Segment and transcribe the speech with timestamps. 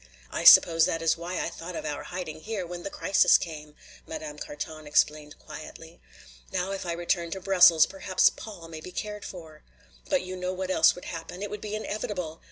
[0.31, 3.75] I suppose that is why I thought of our hiding here when the crisis came,"
[4.07, 6.01] Madame Carton explained quietly.
[6.51, 9.61] "Now if I return to Brussels perhaps Paul may be cared for.
[10.09, 11.43] But you know what else would happen.
[11.43, 12.39] It would be inevitable!